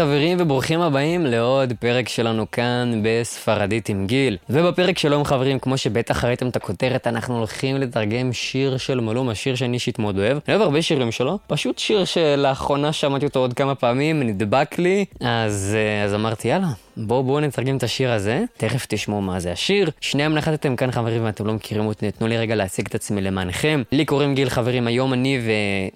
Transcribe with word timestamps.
חברים 0.00 0.38
וברוכים 0.40 0.80
הבאים 0.80 1.26
לעוד 1.26 1.72
פרק 1.80 2.08
שלנו 2.08 2.50
כאן 2.50 3.00
בספרדית 3.02 3.88
עם 3.88 4.06
גיל. 4.06 4.36
ובפרק 4.50 4.98
שלום 4.98 5.24
חברים, 5.24 5.58
כמו 5.58 5.76
שבטח 5.76 6.24
ראיתם 6.24 6.48
את 6.48 6.56
הכותרת, 6.56 7.06
אנחנו 7.06 7.36
הולכים 7.38 7.76
לתרגם 7.76 8.32
שיר 8.32 8.76
של 8.76 9.00
מלום, 9.00 9.28
השיר 9.28 9.54
שאני 9.54 9.74
אישית 9.74 9.98
מאוד 9.98 10.18
אוהב. 10.18 10.38
אני 10.48 10.56
אוהב 10.56 10.60
הרבה 10.60 10.82
שירים 10.82 11.12
שלו, 11.12 11.38
פשוט 11.46 11.78
שיר 11.78 12.04
שלאחרונה 12.04 12.92
שמעתי 12.92 13.26
אותו 13.26 13.40
עוד 13.40 13.54
כמה 13.54 13.74
פעמים, 13.74 14.22
נדבק 14.22 14.78
לי, 14.78 15.04
אז, 15.20 15.76
אה, 15.78 16.04
אז 16.04 16.14
אמרתי 16.14 16.48
יאללה. 16.48 16.68
בואו 16.96 17.22
בואו 17.22 17.40
נתרגם 17.40 17.76
את 17.76 17.82
השיר 17.82 18.12
הזה, 18.12 18.44
תכף 18.56 18.86
תשמעו 18.88 19.22
מה 19.22 19.40
זה 19.40 19.52
השיר. 19.52 19.90
שניהם 20.00 20.34
נחתתם 20.34 20.76
כאן 20.76 20.90
חברים 20.90 21.24
ואתם 21.24 21.46
לא 21.46 21.52
מכירים 21.52 21.86
אותי, 21.86 22.10
תנו 22.10 22.26
לי 22.26 22.38
רגע 22.38 22.54
להציג 22.54 22.86
את 22.86 22.94
עצמי 22.94 23.20
למענכם. 23.20 23.82
לי 23.92 24.04
קוראים 24.04 24.34
גיל 24.34 24.50
חברים, 24.50 24.86
היום 24.86 25.12
אני 25.12 25.40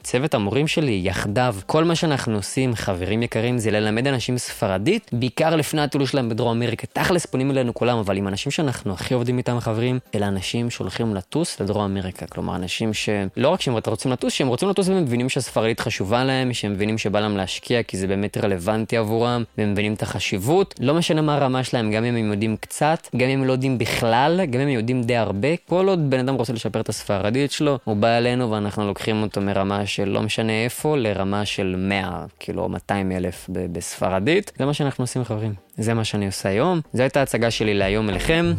וצוות 0.01 0.35
המורים 0.35 0.69
שלי 0.69 1.01
יחדיו. 1.05 1.57
כל 1.67 1.85
מה 1.85 1.95
שאנחנו 1.95 2.37
עושים, 2.37 2.75
חברים 2.75 3.23
יקרים, 3.23 3.59
זה 3.59 3.71
ללמד 3.71 4.07
אנשים 4.07 4.39
ספרדית, 4.39 5.11
בעיקר 5.13 5.57
לפני 5.57 5.83
הטיול 5.83 6.07
שלהם 6.07 6.29
בדרום 6.29 6.57
אמריקה. 6.57 6.87
תכלס 6.87 7.27
פונים 7.27 7.51
אלינו 7.51 7.75
כולם, 7.75 7.99
אבל 7.99 8.17
עם 8.17 8.29
אנשים 8.29 8.53
שאנחנו 8.53 8.93
הכי 8.93 9.15
עובדים 9.15 9.39
איתם 9.39 9.61
חברים, 9.61 9.99
אלה 10.15 10.29
אנשים 10.29 10.71
שהולכים 10.71 11.15
לטוס 11.15 11.61
לדרום 11.61 11.85
אמריקה. 11.85 12.27
כלומר, 12.27 12.57
אנשים 12.57 12.95
שלא 12.95 13.49
רק 13.49 13.61
שהם 13.61 13.75
רוצים 13.75 14.13
לטוס, 14.13 14.33
שהם 14.33 14.49
רוצים 14.49 14.69
לטוס 14.69 14.89
והם 14.89 15.03
מבינים 15.03 15.29
שהספרדית 15.29 15.81
חשובה 15.81 16.25
להם, 16.25 16.53
שהם 16.53 16.73
מבינים 16.73 16.99
שבא 16.99 17.21
להם 17.21 17.37
להשקיע 17.37 17.83
כי 17.83 17.97
זה 17.97 18.07
באמת 18.07 18.37
רלוונטי 18.37 18.97
עבורם, 18.97 19.45
והם 19.59 19.73
מבינים 19.73 19.95
את 19.95 20.03
החשיבות. 20.03 20.75
לא 20.85 20.95
משנה 20.95 21.23
מה 21.23 21.35
הרמה 21.35 21.65
שלהם, 21.65 21.91
גם 21.91 22.05
אם 22.05 22.17
הם 22.17 22.31
יודעים 22.31 22.57
קצת, 22.57 23.09
גם 23.17 23.29
אם 23.29 23.39
הם 23.39 23.45
לא 23.45 23.53
יודעים 23.53 23.79
בכלל, 23.79 24.41
גם 24.51 24.61
אם 24.61 24.69
הם 24.69 24.75
יודעים 24.75 25.03
די 25.03 25.17
הרבה, 25.17 25.49
כל 25.69 25.89
עוד 25.89 26.11
בן 26.11 26.19
אדם 26.19 26.35
רוצה 26.35 26.53
לשפר 26.53 26.81
את 26.81 26.89
הספרדית 26.89 27.53
שלו, 27.53 27.79
הוא 27.85 27.97
בא 27.97 28.09
אלינו 28.09 28.51
ואנחנו 28.51 28.87
לוקחים 28.87 29.23
אותו 29.23 29.41
מרמה 29.41 29.87
של 29.87 30.09
לא 30.09 30.23
משנה 30.23 30.65
איפה, 30.65 30.97
לרמה 30.97 31.45
של 31.45 31.75
100, 31.79 32.27
כאילו 32.41 32.69
200 32.69 33.13
אלף 33.13 33.51
בספרדית. 33.73 34.53
זה 34.59 34.65
מה 34.65 34.75
שאנחנו 34.75 35.03
עושים 35.03 35.25
חברים, 35.25 35.55
זה 35.77 35.95
מה 35.95 36.05
שאני 36.05 36.27
עושה 36.27 36.49
היום, 36.49 36.81
זו 36.93 37.03
הייתה 37.03 37.21
ההצגה 37.21 37.51
שלי 37.51 37.75
להיום 37.75 38.11
אליכם. 38.11 38.53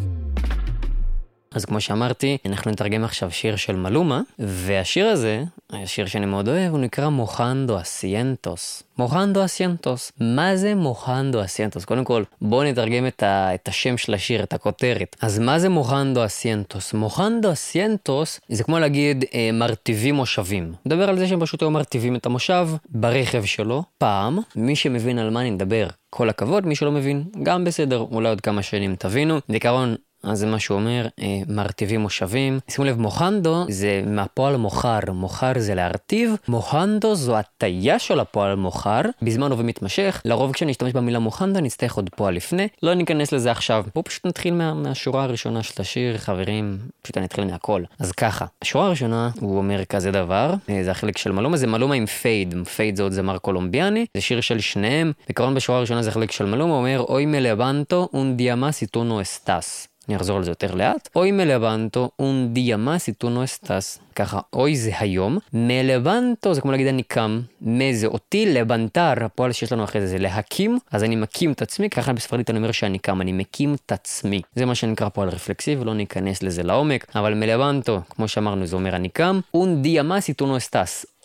אז 1.56 1.64
כמו 1.64 1.80
שאמרתי, 1.80 2.38
אנחנו 2.46 2.70
נתרגם 2.70 3.04
עכשיו 3.04 3.30
שיר 3.30 3.56
של 3.56 3.76
מלומה, 3.76 4.20
והשיר 4.38 5.06
הזה, 5.06 5.44
השיר 5.70 6.06
שאני 6.06 6.26
מאוד 6.26 6.48
אוהב, 6.48 6.70
הוא 6.70 6.78
נקרא 6.78 7.08
מוחנדו 7.08 7.80
אסיינטוס. 7.80 8.82
מוחנדו 8.98 9.44
אסיינטוס. 9.44 10.12
מה 10.20 10.56
זה 10.56 10.74
מוחנדו 10.74 11.44
אסיינטוס? 11.44 11.84
קודם 11.84 12.04
כל, 12.04 12.22
בואו 12.40 12.64
נתרגם 12.64 13.06
את, 13.06 13.22
ה, 13.22 13.54
את 13.54 13.68
השם 13.68 13.96
של 13.96 14.14
השיר, 14.14 14.42
את 14.42 14.52
הכותרת. 14.52 15.16
אז 15.20 15.38
מה 15.38 15.58
זה 15.58 15.68
מוחנדו 15.68 16.24
אסיינטוס? 16.24 16.94
מוחנדו 16.94 17.52
אסיינטוס 17.52 18.40
זה 18.48 18.64
כמו 18.64 18.78
להגיד 18.78 19.24
אה, 19.34 19.50
מרטיבים 19.52 20.14
מושבים. 20.14 20.72
נדבר 20.86 21.08
על 21.08 21.18
זה 21.18 21.28
שהם 21.28 21.40
פשוט 21.40 21.62
היו 21.62 21.70
מרטיבים 21.70 22.16
את 22.16 22.26
המושב 22.26 22.68
ברכב 22.88 23.44
שלו. 23.44 23.82
פעם, 23.98 24.38
מי 24.56 24.76
שמבין 24.76 25.18
על 25.18 25.30
מה 25.30 25.40
אני 25.40 25.50
מדבר, 25.50 25.88
כל 26.10 26.28
הכבוד, 26.28 26.66
מי 26.66 26.76
שלא 26.76 26.92
מבין, 26.92 27.24
גם 27.42 27.64
בסדר, 27.64 27.98
אולי 27.98 28.28
עוד 28.28 28.40
כמה 28.40 28.62
שנים 28.62 28.96
תבינו. 28.96 29.38
בעיקרון, 29.48 29.94
אז 30.26 30.38
זה 30.38 30.46
מה 30.46 30.58
שהוא 30.58 30.78
אומר, 30.78 31.06
אה, 31.20 31.40
מרטיבים 31.48 32.00
מושבים. 32.00 32.58
שימו 32.68 32.84
לב, 32.84 33.00
mojando 33.00 33.64
זה 33.68 34.02
מהפועל 34.06 34.56
mojar, 34.56 35.00
mojar 35.08 35.52
זה 35.58 35.74
להרטיב, 35.74 36.36
mojando 36.48 37.14
זו 37.14 37.36
הטיה 37.36 37.98
של 37.98 38.20
הפועל 38.20 38.54
mojar, 38.54 39.00
בזמן 39.22 39.50
הווה 39.50 39.64
מתמשך, 39.64 40.22
לרוב 40.24 40.52
כשנשתמש 40.52 40.92
במילה 40.92 41.18
mojando 41.18 41.60
נצטרך 41.60 41.94
עוד 41.94 42.10
פועל 42.16 42.34
לפני, 42.34 42.68
לא 42.82 42.94
ניכנס 42.94 43.32
לזה 43.32 43.50
עכשיו. 43.50 43.84
בואו 43.94 44.04
פשוט 44.04 44.26
נתחיל 44.26 44.54
מה, 44.54 44.74
מהשורה 44.74 45.22
הראשונה 45.22 45.62
של 45.62 45.82
השיר, 45.82 46.18
חברים, 46.18 46.78
פשוט 47.02 47.16
אני 47.16 47.26
אתחיל 47.26 47.44
מהכל. 47.44 47.82
אז 47.98 48.12
ככה, 48.12 48.44
השורה 48.62 48.86
הראשונה, 48.86 49.30
הוא 49.40 49.58
אומר 49.58 49.84
כזה 49.84 50.10
דבר, 50.10 50.54
אה, 50.70 50.84
זה 50.84 50.90
החלק 50.90 51.18
של 51.18 51.32
מלומה, 51.32 51.56
זה 51.56 51.66
מלומה 51.66 51.94
עם 51.94 52.06
פייד, 52.06 52.54
פייד 52.76 52.96
זה 52.96 53.02
עוד 53.02 53.12
זמר 53.12 53.38
קולומביאני, 53.38 54.06
זה 54.14 54.20
שיר 54.20 54.40
של 54.40 54.60
שניהם, 54.60 55.12
בעיקרון 55.26 55.54
בשורה 55.54 55.78
הראשונה 55.78 56.02
זה 56.02 56.10
החלק 56.10 56.30
של 56.30 56.44
מלומה, 56.44 56.72
הוא 56.72 56.78
אומר, 56.78 57.04
hoy 57.08 57.26
me 57.26 57.44
levanto 57.44 58.08
un 58.12 58.36
día 58.36 58.56
más 58.56 58.82
y 58.82 58.86
tú 58.86 59.04
no 59.04 59.20
estás. 59.20 59.88
אני 60.08 60.16
אחזור 60.16 60.36
על 60.36 60.44
זה 60.44 60.50
יותר 60.50 60.74
לאט. 60.74 61.08
hoy 61.16 61.32
me 61.32 61.49
levanto 61.49 62.10
un 62.22 62.56
día 62.56 62.76
más 62.76 63.08
y. 63.08 64.06
ככה, 64.16 64.40
hoy 64.52 64.76
זה 64.76 64.90
היום, 64.98 65.38
me 65.52 65.75
levanto 65.75 66.54
זה 66.54 66.60
כמו 66.60 66.70
להגיד 66.70 66.86
אני 66.86 67.02
קם, 67.02 67.40
me 67.60 67.92
זה 67.92 68.06
אותי, 68.06 68.46
levantar, 68.54 69.24
הפועל 69.24 69.52
שיש 69.52 69.72
לנו 69.72 69.84
אחרי 69.84 70.00
זה 70.00 70.06
זה 70.06 70.18
להקים, 70.18 70.78
אז 70.92 71.04
אני 71.04 71.16
מקים 71.16 71.52
את 71.52 71.62
עצמי, 71.62 71.90
ככה 71.90 72.12
בספרדית 72.12 72.50
אני 72.50 72.58
אומר 72.58 72.72
שאני 72.72 72.98
קם, 72.98 73.20
אני 73.20 73.32
מקים 73.32 73.74
את 73.74 73.92
עצמי. 73.92 74.42
זה 74.54 74.64
מה 74.64 74.74
שנקרא 74.74 75.08
פועל 75.08 75.28
רפלקסיבי, 75.28 75.84
לא 75.84 75.94
ניכנס 75.94 76.42
לזה 76.42 76.62
לעומק, 76.62 77.06
אבל 77.14 77.34
מלבנטו, 77.34 78.00
כמו 78.10 78.28
שאמרנו, 78.28 78.66
זה 78.66 78.76
אומר 78.76 78.96
אני 78.96 79.08
קם, 79.08 79.40
un 79.56 79.82
día 79.82 80.02
más 80.02 80.28
y 80.28 80.34
tú. 80.34 80.46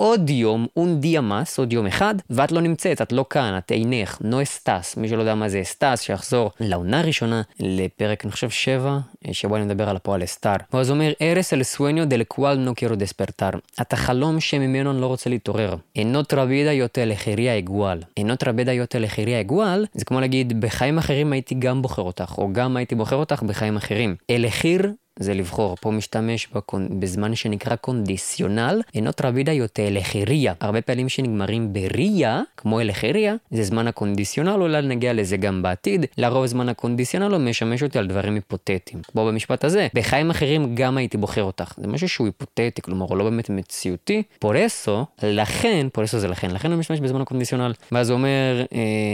עוד 0.02 0.30
יום, 0.30 0.68
día 0.78 1.22
más, 1.22 1.58
עוד 1.58 1.74
יום 1.74 1.88
אחד, 1.88 2.16
ואת 2.30 2.52
לא 2.52 2.62
נמצאת, 2.62 3.02
את 3.02 3.12
לא 3.12 3.26
כאן, 3.30 3.58
את 3.58 3.72
אינך, 3.72 4.18
no 4.22 4.24
estás. 4.24 4.98
מי 4.98 5.10
שלא 5.10 5.20
יודע 5.20 5.36
מה 5.36 5.50
זה 5.50 5.62
estás, 5.62 5.98
שיחזור 5.98 6.52
לעונה 6.60 7.00
הראשונה, 7.00 7.42
לפרק, 7.60 8.26
אני 8.26 8.32
חושב, 8.32 8.50
שבע, 8.50 9.00
שבו 9.32 9.56
אני 9.56 9.66
מדבר 9.66 9.90
על 9.90 9.96
הפועל 9.96 10.24
אסתר. 10.24 10.56
ואז 10.74 10.92
אומר, 10.92 11.12
ארס 11.22 11.54
אל 11.54 11.64
סואניו 11.64 12.08
דל 12.08 12.24
קואל 12.24 12.58
נו 12.58 12.76
קירו 12.76 12.96
דספרטר. 12.96 13.50
את 13.82 13.94
החלום 13.94 14.40
שממנו 14.40 14.92
אני 14.92 15.02
לא 15.02 15.08
רוצה 15.08 15.30
להתעורר. 15.30 15.76
אינו 15.96 16.24
טרבידה 16.24 16.72
יותר 16.72 17.06
לחריה 17.06 17.58
אגואל. 17.58 18.00
אינו 18.18 18.36
טרבידה 18.36 18.74
יותר 18.74 19.00
לחריה 19.00 19.40
אגואל, 19.40 19.86
זה 19.94 20.06
כמו 20.06 20.20
להגיד, 20.20 20.62
בחיים 20.62 20.98
אחרים 20.98 21.34
הייתי 21.34 21.56
גם 21.56 21.82
בוחר 21.82 22.02
אותך, 22.02 22.36
או 22.38 22.54
גם 22.54 22.78
הייתי 22.78 22.96
בוחר 22.96 23.16
אותך 23.16 23.44
בחיים 23.44 23.78
אחרים. 23.78 24.16
אלחיר 24.30 24.92
זה 25.22 25.34
לבחור. 25.34 25.78
פה 25.82 25.92
משתמש 25.92 26.48
בקונ... 26.56 27.00
בזמן 27.00 27.36
שנקרא 27.36 27.76
קונדיציונל, 27.76 28.82
אינו 28.96 29.12
טרבידה 29.12 29.52
יותר 29.52 29.88
אלחריה. 29.88 30.54
הרבה 30.60 30.82
פעמים 30.82 31.10
שנגמרים 31.10 31.74
בריה, 31.74 32.42
כמו 32.58 32.82
אלחריה, 32.82 33.36
זה 33.52 33.64
זמן 33.64 33.88
הקונדיציונל, 33.88 34.62
אולי 34.62 34.82
נגיע 34.82 35.14
לזה 35.14 35.38
גם 35.38 35.62
בעתיד. 35.62 36.06
לרוב 36.18 36.46
זמן 36.46 36.70
הקונדיציונל 36.70 37.34
הוא 37.34 37.38
משמש 37.38 37.84
אותי 37.84 38.00
על 38.00 38.08
דברים 38.08 38.36
היפותטיים. 38.36 39.02
כמו 39.12 39.26
במשפט 39.26 39.64
הזה, 39.64 39.88
בחיים 39.94 40.30
אחרים 40.30 40.76
גם 40.76 40.98
הייתי 40.98 41.18
בוחר 41.18 41.44
אותך. 41.44 41.74
זה 41.78 41.88
משהו 41.88 42.10
שהוא 42.10 42.28
היפותטי, 42.28 42.82
כלומר 42.82 43.06
הוא 43.06 43.18
לא 43.18 43.24
באמת 43.24 43.50
מציאותי. 43.50 44.24
פורסו, 44.40 45.06
לכן, 45.24 45.88
פורסו 45.94 46.20
זה 46.20 46.28
לכן, 46.28 46.52
לכן 46.52 46.72
הוא 46.72 46.80
משתמש 46.80 47.00
בזמן 47.00 47.22
הקונדיציונל. 47.22 47.74
ואז 47.92 48.10
הוא 48.10 48.18
אומר, 48.18 48.66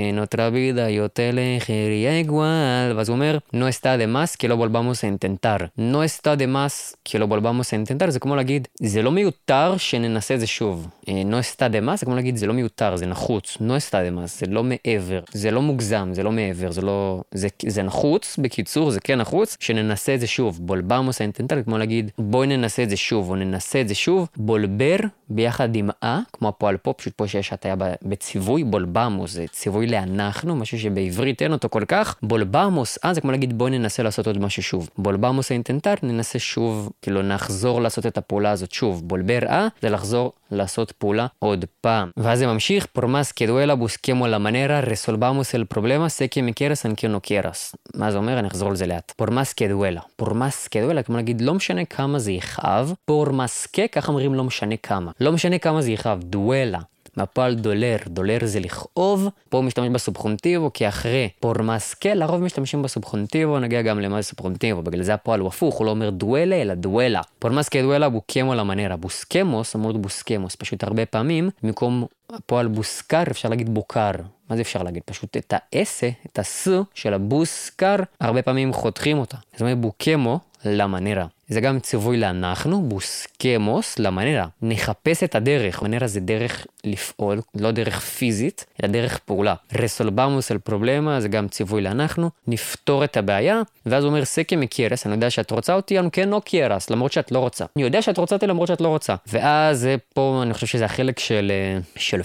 אינו 0.08 0.26
טרבידה 0.26 0.90
יותר 0.90 1.30
אלחריה 1.30 2.20
אגואל, 2.20 2.94
ואז 2.96 3.10
הוא 3.10 3.16
אומר, 3.16 3.38
no 3.54 3.68
está 3.68 3.98
de 3.98 4.08
más 4.08 4.38
que 4.38 4.48
lo 4.48 4.56
volvamos 4.58 5.04
a 5.04 5.08
intentar. 5.08 5.60
No 5.98 6.04
está 6.04 6.36
de 6.36 6.48
más 6.48 6.74
que 7.04 7.18
lo 7.18 7.28
volvamos 7.28 7.74
a 7.74 7.76
intentar, 7.76 8.10
זה 8.10 8.20
כמו 8.20 8.36
להגיד, 8.36 8.68
זה 8.82 9.02
לא 9.02 9.12
מיותר 9.12 9.78
שננסה 9.78 10.34
את 10.34 10.40
זה 10.40 10.48
שוב. 10.48 10.88
no 11.06 11.40
está 11.40 11.70
de 11.70 11.82
más, 11.88 11.96
זה 11.96 12.06
כמו 12.06 12.16
להגיד, 12.16 12.36
זה 12.36 12.48
לא 12.48 12.54
מיותר, 12.54 12.96
זה 12.96 13.06
נחוץ. 13.06 13.58
no 13.60 13.78
está 13.78 13.92
de 13.92 14.18
más, 14.18 14.40
זה 14.40 14.46
לא 14.46 14.64
מעבר, 14.64 15.20
זה 15.32 15.52
לא 15.52 15.62
מוגזם, 15.62 16.10
זה 16.14 16.24
לא 16.24 16.32
מעבר, 16.32 16.72
זה 16.72 16.82
לא... 16.82 17.22
זה, 17.32 17.48
זה 17.68 17.84
נחוץ, 17.84 18.38
בקיצור, 18.42 18.92
זה 18.92 19.00
כן 19.00 19.18
נחוץ, 19.18 19.58
שננסה 19.60 20.16
את 20.16 20.20
זה 20.20 20.28
שוב. 20.28 20.60
בולבמוס 20.62 21.22
האינטנטל, 21.22 21.64
כמו 21.64 21.78
להגיד, 21.78 22.12
בואי 22.18 22.48
ננסה 22.48 22.84
את 22.84 22.90
זה 22.90 22.98
שוב, 22.98 23.30
או 23.30 23.36
ננסה 23.36 23.82
את 23.82 23.88
זה 23.88 23.96
שוב. 23.96 24.28
בולבר 24.38 24.98
ביחד 25.30 25.76
עם 25.76 25.90
אה, 26.04 26.20
כמו 26.34 26.48
הפועל 26.48 26.78
פה, 26.78 26.94
פשוט 26.94 27.14
פה 27.14 27.28
שיש 27.28 27.54
הטיה 27.54 27.76
בציווי, 28.02 28.64
בולבמוס, 28.64 29.32
זה 29.32 29.46
ציווי 29.52 29.88
לאנחנו, 29.88 30.56
משהו 30.56 30.80
שבעברית 30.80 31.42
אין 31.42 31.52
אותו 31.52 31.70
כל 31.70 31.84
כך. 31.88 32.16
בולבמוס, 32.24 32.98
אה, 33.06 33.14
זה 33.14 33.22
כמו 33.22 33.32
להגיד, 33.32 33.58
בואי 33.58 33.72
ננסה 33.72 34.04
לעשות 34.04 34.28
עוד 34.28 34.38
משהו 34.38 34.64
שוב. 34.64 34.90
בולבמוס 34.98 35.52
האינטנטל, 35.52 35.77
ננסה 36.04 36.40
שוב, 36.40 36.92
כאילו 37.02 37.22
נחזור 37.22 37.82
לעשות 37.82 38.06
את 38.06 38.18
הפעולה 38.18 38.52
הזאת 38.52 38.72
שוב. 38.72 39.08
volver 39.08 39.40
אה, 39.48 39.68
זה 39.82 39.90
לחזור 39.90 40.34
לעשות 40.52 40.92
פעולה 40.92 41.28
עוד 41.40 41.66
פעם. 41.82 42.12
ואז 42.18 42.40
זה 42.40 42.48
ממשיך, 42.48 42.86
פורמאס 42.86 43.32
כדואלה 43.32 43.76
בוסקמו 43.76 44.28
למנרה, 44.28 44.80
רסולבמוס 44.80 45.56
אל 45.56 45.64
פרובלמה, 45.64 46.10
סקי 46.10 46.42
מקרס 46.42 46.86
אנקי 46.86 47.08
נו 47.08 47.22
קרס. 47.22 47.76
מה 47.96 48.12
זה 48.12 48.18
אומר? 48.18 48.40
אני 48.40 48.48
אחזור 48.48 48.72
לזה 48.72 48.86
לאט. 48.86 49.12
פורמאס 49.16 49.54
כדואלה. 49.54 50.02
פורמאס 50.16 50.68
כדואלה, 50.68 51.04
כמו 51.04 51.16
להגיד, 51.16 51.42
לא 51.42 51.54
משנה 51.54 51.86
כמה 51.86 52.20
זה 52.20 52.32
יכאב, 52.32 52.94
por 53.06 53.30
más 53.30 53.55
que, 53.55 53.88
ככה 53.92 54.08
אומרים 54.08 54.34
לא 54.34 54.44
משנה 54.44 54.78
כמה. 54.78 55.12
לא 55.20 55.32
משנה 55.32 55.58
כמה 55.58 55.82
זה 55.82 55.92
יכאב, 55.92 56.24
duela. 56.24 56.80
מהפועל 57.18 57.56
doler, 57.56 57.98
doler 58.08 58.38
זה 58.44 58.60
לכאוב, 58.60 59.28
פה 59.50 59.62
משתמש 59.62 59.90
ב 59.90 59.97
subjuntivo, 59.97 60.74
כי 60.74 60.88
אחרי 60.88 61.30
por 61.40 61.62
más 61.62 61.84
que, 61.84 62.14
לרוב 62.14 62.42
משתמשים 62.42 62.82
ב 62.82 62.88
subjuntivo, 62.88 63.60
נגיע 63.60 63.82
גם 63.82 64.00
למה 64.00 64.22
זה 64.22 64.28
subjuntivo, 64.28 64.82
בגלל 64.82 65.04
זה 65.04 65.14
הפועל 65.14 65.40
הוא 65.40 65.48
הפוך, 65.48 65.76
הוא 65.76 65.86
לא 65.86 65.92
אומר 65.92 66.10
duele, 66.10 66.62
אלא 66.62 66.74
duela. 66.74 67.22
por 67.40 67.54
más 67.54 67.68
que 67.68 67.82
duela 67.82 68.10
busquemos 68.10 68.56
la 68.56 68.65
manera, 68.65 68.96
busquemos, 68.96 69.76
אמור 69.76 69.94
busquemos, 69.94 70.56
פשוט 70.56 70.84
הרבה 70.84 71.06
פעמים, 71.06 71.50
במקום 71.64 72.06
הפועל 72.30 72.68
buscar, 72.68 73.24
אפשר 73.32 73.50
להגיד 73.50 73.70
buscar. 73.74 74.12
מה 74.50 74.56
זה 74.56 74.62
אפשר 74.62 74.84
להגיד? 74.84 75.04
פשוט 75.06 75.38
את 75.38 75.54
האסה, 75.58 76.10
את 76.26 76.40
הס 76.40 76.68
של 76.94 77.14
הבוסקר, 77.14 77.96
הרבה 78.20 78.42
פעמים 78.42 78.74
חותכים 78.74 79.18
אותה. 79.18 79.38
זאת 79.52 79.62
אומרת 79.62 79.78
בוקמו 79.78 80.40
למנרה. 80.66 81.26
זה 81.50 81.62
גם 81.62 81.80
ציווי 81.80 82.18
לאנחנו, 82.18 82.82
בוסקמוס 82.82 84.00
למנרה. 84.00 84.48
נחפש 84.62 85.24
את 85.24 85.36
הדרך. 85.36 85.84
מנרה 85.84 86.08
זה 86.08 86.20
דרך 86.20 86.68
לפעול, 86.84 87.42
לא 87.56 87.72
דרך 87.72 88.00
פיזית, 88.00 88.66
אלא 88.84 88.92
דרך 88.92 89.18
פעולה. 89.18 89.56
רסולבמוס 89.74 90.52
אל 90.52 90.58
פרובלמה 90.58 91.22
זה 91.22 91.28
גם 91.28 91.48
ציווי 91.48 91.82
לאנחנו, 91.82 92.30
נפתור 92.48 93.04
את 93.04 93.18
הבעיה, 93.18 93.62
ואז 93.86 94.04
הוא 94.04 94.10
אומר 94.10 94.26
סקי 94.26 94.56
מקיירס, 94.56 95.06
אני 95.06 95.16
יודע 95.16 95.30
שאת 95.30 95.52
רוצה 95.52 95.74
אותי, 95.74 96.00
אני 96.00 96.12
כן 96.12 96.30
לא 96.30 96.42
קיירס, 96.46 96.90
למרות 96.90 97.12
שאת 97.12 97.32
לא 97.32 97.40
רוצה. 97.40 97.66
אני 97.76 97.84
יודע 97.84 98.02
שאת 98.02 98.18
רוצה 98.18 98.36
אותי 98.36 98.48
למרות 98.48 98.68
שאת 98.68 98.82
לא 98.82 98.88
רוצה. 98.88 99.16
ואז 99.28 99.80
זה 99.80 99.96
פה, 100.14 100.40
אני 100.44 100.54
חושב 100.54 100.68
שזה 100.68 100.86
החלק 100.86 101.20
של, 101.20 101.52
של 101.96 102.24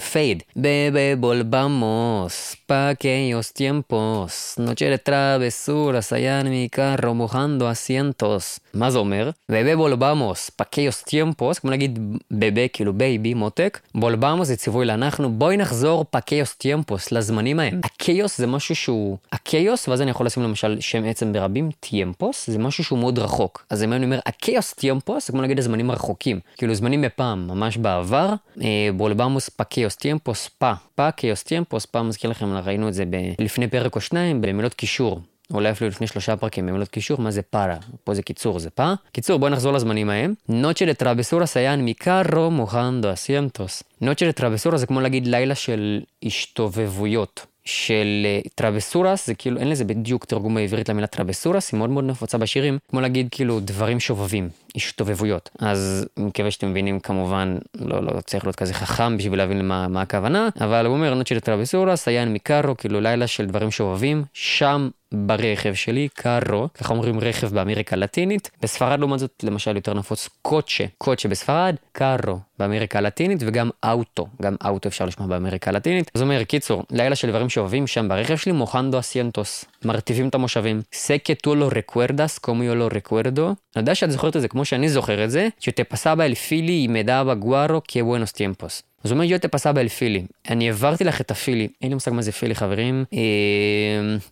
של 2.13 2.29
פייד. 2.29 2.53
baby 2.53 2.53
volvamos, 2.53 2.55
pa' 2.65 2.88
aquellos 2.88 3.51
tiempos, 3.51 4.59
נוצ'ה 4.59 4.89
לטראבסור, 4.89 5.99
אסיין 5.99 6.47
מיקרו 6.47 7.13
מוכנדו 7.13 7.71
אסיינטוס. 7.71 8.59
מה 8.73 8.91
זה 8.91 8.97
אומר? 8.97 9.29
בבה 9.49 9.75
בולבמוס, 9.75 10.49
פאקיוס 10.49 11.03
טימפוס, 11.03 11.59
כמו 11.59 11.71
להגיד 11.71 11.99
baby 12.31 12.67
כאילו 12.67 12.93
baby, 12.93 13.33
מותק. 13.33 13.79
volvamos 13.95 14.47
זה 14.47 14.55
ציווי 14.55 14.85
לאנחנו, 14.85 15.31
בואי 15.31 15.57
נחזור 15.57 16.05
pa' 16.09 16.21
aquellos 16.21 16.53
tiempos 16.53 17.11
לזמנים 17.11 17.59
ההם. 17.59 17.81
aquellos 17.83 18.37
זה 18.37 18.47
משהו 18.47 18.75
שהוא... 18.75 19.17
aquellos, 19.31 19.87
ואז 19.87 20.01
אני 20.01 20.11
יכול 20.11 20.25
לשים 20.25 20.43
למשל 20.43 20.77
שם 20.79 21.03
עצם 21.05 21.33
ברבים, 21.33 21.69
tiempos, 21.79 22.49
זה 22.49 22.59
משהו 22.59 22.83
שהוא 22.83 22.99
מאוד 22.99 23.19
רחוק. 23.19 23.65
אז 23.69 23.83
אם 23.83 23.93
אני 23.93 24.05
אומר, 24.05 24.19
aquellos 24.25 24.73
tiempos, 24.73 25.27
זה 25.27 25.33
כמו 25.33 25.41
להגיד 25.41 25.59
הזמנים 25.59 25.89
הרחוקים. 25.89 26.39
כאילו 26.57 26.73
זמנים 26.73 27.01
בפעם, 27.01 27.47
ממש 27.47 27.77
בעבר, 27.77 28.33
אה, 28.61 28.89
volvamos 28.97 29.49
pa' 29.49 29.62
aquellos 29.62 29.95
tiempos 29.95 30.49
pa', 30.57 30.73
pa' 30.95 31.11
aquellos 31.11 31.43
tiempos, 31.43 31.85
pa' 31.85 32.01
מזכיר 32.01 32.29
לכם, 32.29 32.53
ראינו 32.53 32.87
את 32.87 32.93
זה 32.93 33.05
ב... 33.05 33.15
לפני 33.39 33.67
פרק 33.67 33.95
או 33.95 34.01
שניים, 34.01 34.41
במילות 34.41 34.73
קישור. 34.73 35.21
אולי 35.53 35.71
אפילו 35.71 35.89
לפני 35.89 36.07
שלושה 36.07 36.37
פרקים 36.37 36.67
במילות 36.67 36.87
קישור, 36.87 37.21
מה 37.21 37.31
זה 37.31 37.41
para? 37.41 37.77
pa' 38.03 38.13
זה 38.13 38.21
קיצור, 38.21 38.59
זה 38.59 38.69
pa'. 38.69 38.93
קיצור, 39.11 39.39
בואו 39.39 39.51
נחזור 39.51 39.73
לזמנים 39.73 40.09
ההם. 40.09 40.33
נוצ'ה 40.49 40.85
לטרבסורה 40.85 41.45
סיין 41.45 41.85
מקארו 41.85 42.51
מוכנדו 42.51 43.13
אסיינטוס. 43.13 43.83
נוצ'ה 44.01 44.25
לטרבסורה 44.27 44.77
זה 44.77 44.87
כמו 44.87 45.01
להגיד 45.01 45.27
לילה 45.27 45.55
של 45.55 46.01
השתובבויות. 46.23 47.45
של 47.65 48.25
travesuras, 48.55 49.27
זה 49.27 49.33
כאילו, 49.33 49.59
אין 49.59 49.69
לזה 49.69 49.85
בדיוק 49.85 50.25
תרגום 50.25 50.55
בעברית 50.55 50.89
למילה 50.89 51.07
travesuras, 51.07 51.71
היא 51.71 51.77
מאוד 51.77 51.89
מאוד 51.89 52.05
נפוצה 52.05 52.37
בשירים, 52.37 52.77
כמו 52.89 53.01
להגיד 53.01 53.27
כאילו 53.31 53.59
דברים 53.59 53.99
שובבים, 53.99 54.49
השתובבויות. 54.75 55.49
אז 55.59 56.07
אני 56.17 56.25
מקווה 56.25 56.51
שאתם 56.51 56.69
מבינים 56.71 56.99
כמובן, 56.99 57.57
לא, 57.75 58.03
לא 58.03 58.21
צריך 58.21 58.45
להיות 58.45 58.55
כזה 58.55 58.73
חכם 58.73 59.17
בשביל 59.17 59.37
להבין 59.39 59.67
מה, 59.67 59.87
מה 59.87 60.01
הכוונה, 60.01 60.49
אבל 60.61 60.85
הוא 60.85 60.95
אומר, 60.95 61.13
noche 61.13 61.35
de 61.35 61.46
travesuras, 61.46 62.07
ahí 62.07 62.25
en 62.25 62.35
mi 62.35 62.46
carro, 62.46 62.77
כאילו 62.77 63.01
לילה 63.01 63.27
של 63.27 63.45
דברים 63.45 63.71
שובבים, 63.71 64.23
שם 64.33 64.89
ברכב 65.13 65.73
שלי, 65.73 66.07
carro, 66.13 66.67
ככה 66.73 66.93
אומרים 66.93 67.19
רכב 67.19 67.47
באמריקה 67.47 67.95
הלטינית. 67.95 68.51
בספרד 68.61 68.99
לעומת 68.99 69.19
זאת, 69.19 69.43
למשל 69.43 69.75
יותר 69.75 69.93
נפוץ 69.93 70.29
coche, 70.41 70.83
coche 70.97 71.29
בספרד, 71.29 71.75
carro 71.91 72.39
באמריקה 72.59 72.97
הלטינית, 72.97 73.43
וגם 73.45 73.69
אוטו, 73.85 74.27
גם 74.41 74.55
אוטו 74.65 74.89
אפשר 74.89 75.05
לשמוע 75.05 75.27
באמריקה 75.27 75.71
הלטינית. 75.71 76.11
זאת 76.13 76.21
אומרת, 76.21 76.47
קיצור, 76.47 76.83
לילה 76.91 77.15
של 77.15 77.29
דברים 77.29 77.49
שובבים 77.49 77.87
שם 77.87 78.07
ברכב 78.09 78.35
שלי, 78.35 78.51
mojando 78.51 78.99
asientos, 78.99 79.65
מרטיבים 79.85 80.29
את 80.29 80.35
המושבים. 80.35 80.81
sé 80.93 81.10
que 81.10 81.35
tú 81.35 81.55
lo 81.55 81.67
recuerdas, 81.75 82.37
como 82.37 82.75
yo 82.75 82.81
lo 82.81 82.87
recuerdo. 82.95 83.45
אני 83.45 83.55
יודע 83.75 83.95
שאת 83.95 84.11
זוכרת 84.11 84.35
את 84.35 84.41
זה 84.41 84.47
כמו 84.47 84.62
שאני 84.65 84.89
זוכר 84.89 85.23
את 85.23 85.31
זה, 85.31 85.47
שתפסבה 85.59 86.25
אל 86.25 86.35
פילי 86.35 86.87
מדאבה 86.87 87.33
גוארו 87.33 87.81
כבואנוס 87.87 88.31
טימפוס. 88.31 88.83
אז 89.03 89.11
הוא 89.11 89.15
אומר 89.15 89.25
yo 89.31 89.39
te 89.39 89.47
pasaba 89.47 89.81
el 89.81 89.87
Philly. 89.87 90.23
אני 90.49 90.67
העברתי 90.67 91.03
לך 91.03 91.21
את 91.21 91.31
הפילי, 91.31 91.67
אין 91.81 91.89
לי 91.89 91.93
מושג 91.93 92.11
מה 92.11 92.21
זה 92.21 92.31
פילי 92.31 92.55
חברים. 92.55 93.05
אה, 93.13 93.19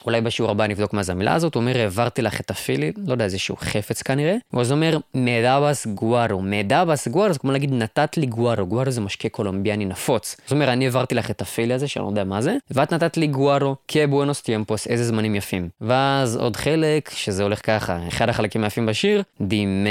אולי 0.05 0.21
בשיעור 0.21 0.51
הבא 0.51 0.67
נבדוק 0.67 0.93
מה 0.93 1.03
זה 1.03 1.11
המילה 1.11 1.33
הזאת, 1.33 1.55
הוא 1.55 1.61
אומר 1.61 1.77
העברתי 1.77 2.21
לך 2.21 2.39
את 2.39 2.51
הפילי, 2.51 2.91
לא 3.07 3.11
יודע, 3.11 3.25
איזשהו 3.25 3.55
חפץ 3.55 4.01
כנראה. 4.01 4.35
ואז 4.53 4.71
הוא 4.71 4.75
אומר 4.75 4.97
מדאבס 5.13 5.87
גוארו, 5.87 6.41
מדאבס 6.41 7.07
גוארו 7.07 7.33
זה 7.33 7.39
כמו 7.39 7.51
להגיד 7.51 7.73
נתת 7.73 8.17
לי 8.17 8.25
גוארו, 8.25 8.65
גוארו 8.65 8.91
זה 8.91 9.01
משקה 9.01 9.29
קולומביאני 9.29 9.85
נפוץ. 9.85 10.37
זאת 10.43 10.51
אומרת 10.51 10.69
אני 10.69 10.85
העברתי 10.85 11.15
לך 11.15 11.31
את 11.31 11.41
הפילי 11.41 11.73
הזה 11.73 11.87
שאני 11.87 12.03
לא 12.03 12.09
יודע 12.09 12.23
מה 12.23 12.41
זה, 12.41 12.55
ואת 12.71 12.93
נתת 12.93 13.17
לי 13.17 13.27
גוארו 13.27 13.75
כבואנוס 13.87 14.41
טימפוס, 14.41 14.87
איזה 14.87 15.03
זמנים 15.03 15.35
יפים. 15.35 15.69
ואז 15.81 16.37
עוד 16.37 16.55
חלק, 16.55 17.09
שזה 17.15 17.43
הולך 17.43 17.59
ככה, 17.63 17.99
אחד 18.07 18.29
החלקים 18.29 18.63
היפים 18.63 18.85
בשיר, 18.85 19.23
דימה 19.41 19.89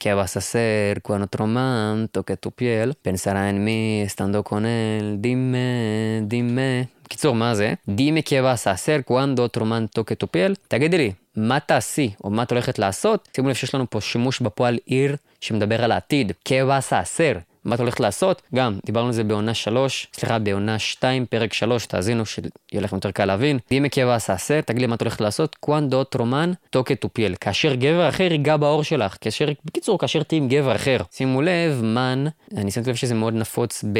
כבססר, 0.00 0.58
קואנוטרומן, 1.02 2.04
טוקטופיאל, 2.12 2.92
פנסרן 3.02 3.58
מי 3.58 4.04
estando 4.12 4.42
con 4.50 4.62
él, 4.66 5.04
dime, 5.24 5.66
dime. 6.28 6.86
קיצור, 7.08 7.34
מה 7.34 7.54
זה? 7.54 7.74
דימה 7.88 8.22
כבאס 8.22 8.66
אסר 8.66 9.00
קוואנדו 9.00 9.48
טרומן 9.48 9.86
טוקה 9.86 10.14
טופיאל. 10.14 10.54
תגידי 10.68 10.98
לי, 10.98 11.12
מה 11.36 11.60
תעשי, 11.60 12.10
או 12.24 12.30
מה 12.30 12.42
את 12.42 12.50
הולכת 12.50 12.78
לעשות? 12.78 13.28
שימו 13.36 13.48
לב 13.48 13.54
שיש 13.54 13.74
לנו 13.74 13.90
פה 13.90 14.00
שימוש 14.00 14.40
בפועל 14.40 14.78
ir 14.86 15.16
שמדבר 15.40 15.84
על 15.84 15.92
העתיד. 15.92 16.32
qué 16.44 16.68
vas 16.68 16.92
a 16.92 16.98
hacer. 16.98 17.32
מה 17.64 17.74
את 17.74 17.80
הולכת 17.80 18.00
לעשות? 18.00 18.42
גם, 18.54 18.78
דיברנו 18.86 19.06
על 19.06 19.12
זה 19.12 19.24
בעונה 19.24 19.54
3, 19.54 20.06
סליחה, 20.14 20.38
בעונה 20.38 20.78
2, 20.78 21.26
פרק 21.26 21.52
3, 21.52 21.86
תאזינו, 21.86 22.26
שיהיה 22.26 22.50
לכם 22.72 22.96
יותר 22.96 23.10
קל 23.10 23.24
להבין. 23.24 23.58
dime 23.70 23.88
qué 23.88 24.01
vas 24.01 24.14
a 24.14 24.21
hacer, 24.21 24.62
תגיד 24.62 24.80
לי 24.80 24.86
מה 24.86 24.94
את 24.94 25.02
הולכת 25.02 25.20
לעשות? 25.20 25.54
cuando 25.54 26.04
otro 26.04 26.31
man 26.31 26.52
toque 26.70 26.94
tu 26.94 27.05
piel. 27.05 27.34
כאשר 27.40 27.74
גבר 27.74 28.08
אחר 28.08 28.32
ייגע 28.32 28.56
בעור 28.56 28.84
שלך, 28.84 29.16
כאשר, 29.20 29.48
בקיצור, 29.64 29.98
כאשר 29.98 30.22
תהיי 30.22 30.38
עם 30.38 30.48
גבר 30.48 30.76
אחר. 30.76 30.96
שימו 31.12 31.42
לב, 31.42 31.80
man, 31.82 32.26
אני 32.56 32.70
שמתי 32.70 32.90
לב 32.90 32.96
שזה 32.96 33.14
מאוד 33.14 33.34
נפוץ 33.34 33.84
ב... 33.92 33.98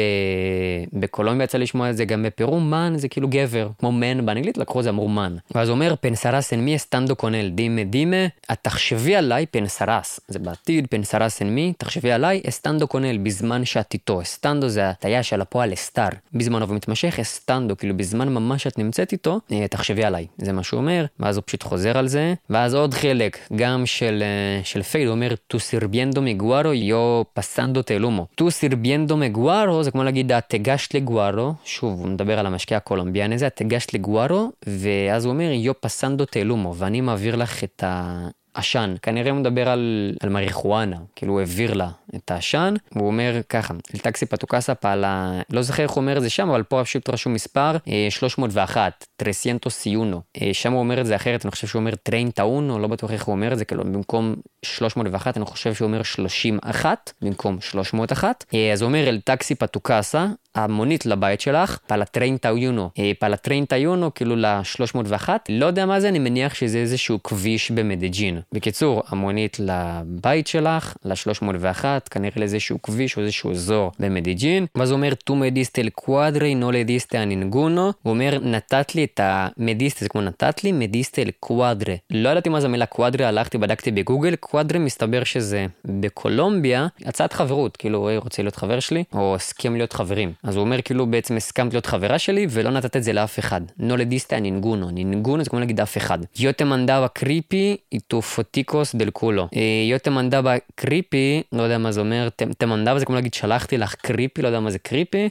בקולומביה, 0.93 1.43
יצא 1.43 1.57
לשמוע 1.57 1.89
את 1.89 1.97
זה 1.97 2.05
גם 2.05 2.23
בפרו, 2.23 2.59
man 2.59 2.93
זה 2.97 3.07
כאילו 3.07 3.27
גבר, 3.31 3.69
כמו 3.79 3.91
man 3.91 4.25
באנגלית, 4.25 4.57
לקחו 4.57 4.79
את 4.79 4.83
זה 4.83 4.89
אמרו 4.89 5.09
man. 5.09 5.35
ואז 5.55 5.69
אומר, 5.69 5.95
pensarás 6.01 6.51
en 6.51 6.65
mí 6.65 6.75
estando 6.75 7.15
con 7.15 7.32
él, 7.32 7.49
dime 7.49 7.83
dime, 7.83 8.25
את 8.51 8.57
תחשבי 8.61 9.15
עליי 9.15 9.45
pensarás, 9.45 10.19
זה 10.27 10.39
בעתיד, 10.39 10.87
pensarás 10.87 11.41
en 11.41 11.55
mí, 11.55 11.73
תחשבי 11.77 12.11
עליי 12.11 12.41
estando 12.47 12.87
con 12.87 13.02
él, 13.02 13.17
בזמן 13.17 13.52
בזמן 13.53 13.65
שאת 13.65 13.93
איתו. 13.93 14.21
estando 14.21 14.67
זה 14.67 14.89
הטיה 14.89 15.23
של 15.23 15.41
הפועל 15.41 15.73
estar. 15.73 16.07
בזמן 16.33 16.63
ומתמשך, 16.63 17.19
estando, 17.19 17.77
כאילו 17.77 17.97
בזמן 17.97 18.29
ממש 18.29 18.63
שאת 18.63 18.79
נמצאת 18.79 19.11
איתו, 19.11 19.39
אה, 19.51 19.67
תחשבי 19.67 20.03
עליי. 20.03 20.27
זה 20.37 20.51
מה 20.51 20.63
שהוא 20.63 20.79
אומר, 20.79 21.05
ואז 21.19 21.37
הוא 21.37 21.43
פשוט 21.45 21.63
חוזר 21.63 21.97
על 21.97 22.07
זה. 22.07 22.33
ואז 22.49 22.75
עוד 22.75 22.93
חלק, 22.93 23.37
גם 23.55 23.85
של, 23.85 24.23
אה, 24.23 24.63
של 24.63 24.81
פייד, 24.81 25.07
הוא 25.07 25.15
אומר, 25.15 25.33
tu 25.53 25.57
sirviéndome 25.57 26.33
guaro, 26.43 26.73
yo 26.73 27.25
pasándote 27.33 27.99
el 27.99 28.06
humo. 28.06 28.23
tú 28.35 28.51
sirviéndome 28.51 29.37
guaro, 29.37 29.81
זה 29.81 29.91
כמו 29.91 30.03
להגיד, 30.03 30.31
את 30.31 30.53
הגשת 30.53 30.93
ל 30.93 31.02
guaro, 31.02 31.53
שוב, 31.65 31.99
הוא 31.99 32.07
מדבר 32.07 32.39
על 32.39 32.45
המשקה 32.45 32.77
הקולומביאני 32.77 33.35
הזה, 33.35 33.47
את 33.47 33.61
הגשת 33.61 33.93
ל 33.93 34.01
guaro, 34.01 34.51
ואז 34.67 35.25
הוא 35.25 35.33
אומר, 35.33 35.51
pasándote 35.85 36.23
el 36.23 36.49
humo, 36.49 36.67
ואני 36.75 37.01
מעביר 37.01 37.35
לך 37.35 37.63
את 37.63 37.83
ה... 37.83 38.27
עשן. 38.53 38.95
כנראה 39.01 39.31
הוא 39.31 39.39
מדבר 39.39 39.69
על, 39.69 40.13
על 40.19 40.29
מריחואנה, 40.29 40.97
כאילו 41.15 41.33
הוא 41.33 41.39
העביר 41.39 41.73
לה 41.73 41.89
את 42.15 42.31
העשן, 42.31 42.73
והוא 42.91 43.07
אומר 43.07 43.41
ככה, 43.49 43.73
el 43.95 44.05
taxi 44.05 44.25
pa' 44.25 44.42
tu 44.42 44.53
casa 44.53 44.75
pa'l, 44.75 45.41
לא 45.49 45.61
זוכר 45.61 45.83
איך 45.83 45.91
הוא 45.91 46.01
אומר 46.01 46.17
את 46.17 46.21
זה 46.21 46.29
שם, 46.29 46.49
אבל 46.49 46.63
פה 46.63 46.81
פשוט 46.83 47.09
רשום 47.09 47.33
מספר 47.33 47.77
אה, 47.87 48.07
301, 48.09 49.05
trescientos 49.15 49.69
uno. 49.69 50.21
אה, 50.41 50.49
שם 50.53 50.71
הוא 50.71 50.79
אומר 50.79 51.01
את 51.01 51.05
זה 51.05 51.15
אחרת, 51.15 51.45
אני 51.45 51.51
חושב 51.51 51.67
שהוא 51.67 51.79
אומר 51.79 51.95
treinta 51.95 52.31
y 52.31 52.41
uno, 52.41 52.79
לא 52.79 52.87
בטוח 52.87 53.11
איך 53.11 53.23
הוא 53.23 53.33
אומר 53.33 53.53
את 53.53 53.57
זה, 53.57 53.65
כאילו 53.65 53.83
במקום 53.83 54.35
301, 54.65 55.37
אני 55.37 55.45
חושב 55.45 55.73
שהוא 55.73 55.85
אומר 55.85 56.03
31 56.03 57.13
במקום 57.21 57.57
301. 57.61 58.45
אה, 58.53 58.73
אז 58.73 58.81
הוא 58.81 58.87
אומר 58.87 59.09
el 59.09 59.24
taxi 59.24 59.55
pa' 59.55 59.77
tu 59.77 59.91
casa, 59.91 60.27
המונית 60.55 61.05
לבית 61.05 61.41
שלך, 61.41 61.77
pa'l 61.87 62.09
treinta 62.09 62.49
y 62.49 62.57
uno. 62.57 62.89
פלטריינטה 63.19 63.77
יונו, 63.77 64.13
כאילו 64.13 64.35
ל-301, 64.35 65.29
לא 65.49 65.65
יודע 65.65 65.85
מה 65.85 65.99
זה, 65.99 66.09
אני 66.09 66.19
מניח 66.19 66.53
שזה 66.53 66.77
איזשהו 66.77 67.23
כביש 67.23 67.71
במדג'ין. 67.71 68.39
בקיצור, 68.51 69.03
המונית 69.07 69.57
לבית 69.59 70.47
שלך, 70.47 70.95
ל-301, 71.05 71.85
כנראה 72.11 72.33
לאיזשהו 72.35 72.81
כביש 72.81 73.17
או 73.17 73.21
איזשהו 73.21 73.51
אזור 73.51 73.91
במדיג'ין. 73.99 74.65
ואז 74.75 74.91
הוא 74.91 74.97
אומר, 74.97 75.13
תו 75.13 75.35
מדיסטה 75.35 75.81
אל 75.81 75.89
קוואדרי, 75.89 76.55
נו 76.55 76.71
לדיסטה 76.71 77.19
הנינגונו. 77.19 77.91
הוא 78.01 78.13
אומר, 78.13 78.39
נתת 78.41 78.95
לי 78.95 79.03
את 79.03 79.19
המדיסטה, 79.23 79.99
זה 80.05 80.09
כמו 80.09 80.21
נתת 80.21 80.63
לי, 80.63 80.71
מדיסטה 80.71 81.21
אל 81.21 81.29
קוואדרה. 81.39 81.95
לא 82.09 82.29
ידעתי 82.29 82.49
מה 82.49 82.61
זה 82.61 82.67
המילה 82.67 82.85
קוואדרה, 82.85 83.27
הלכתי, 83.27 83.57
בדקתי 83.57 83.91
בגוגל, 83.91 84.35
קוואדרה 84.35 84.79
מסתבר 84.79 85.23
שזה 85.23 85.65
בקולומביה, 85.85 86.87
הצעת 87.05 87.33
חברות, 87.33 87.77
כאילו, 87.77 88.09
הוא 88.09 88.19
רוצה 88.23 88.41
להיות 88.41 88.55
חבר 88.55 88.79
שלי, 88.79 89.03
או 89.13 89.35
הסכם 89.35 89.75
להיות 89.75 89.93
חברים. 89.93 90.33
אז 90.43 90.55
הוא 90.55 90.63
אומר, 90.63 90.81
כאילו, 90.81 91.05
בעצם 91.05 91.37
הסכמת 91.37 91.73
להיות 91.73 91.85
חברה 91.85 92.19
שלי, 92.19 92.47
ולא 92.49 92.69
נתת 92.69 92.95
את 92.95 93.03
זה 93.03 93.13
לאף 93.13 93.39
אחד. 93.39 93.61
נו 93.77 93.97
לדיסטה 93.97 94.35
הנינגונו. 94.35 94.91
נינגונו 94.91 95.43
זה 95.43 95.49
כמו 95.49 95.59
להגיד 95.59 95.79
אף 95.79 95.97
אחד. 95.97 96.19
יוטה 96.39 96.65
מנדבה 96.65 97.07
קריפי, 97.07 97.77
איתו 97.91 98.21
פוטיקוס 98.35 98.95
דל 98.95 99.09
קולו. 99.09 99.47
yo 99.89 99.99
te 99.99 100.09
mandaba 100.09 100.55
creepy, 100.75 101.41
לא 101.51 101.61
יודע 101.61 101.77
מה 101.77 101.91
זה 101.91 101.99
אומר, 101.99 102.29
te 102.57 102.66
mandaba 102.66 102.99
זה 102.99 103.05
כמו 103.05 103.15
להגיד 103.15 103.33
שלחתי 103.33 103.77
לך 103.77 103.95
creepy, 103.95 104.41
לא 104.41 104.47
יודע 104.47 104.59
מה 104.59 104.71
זה 104.71 104.79
creepy, 104.79 105.29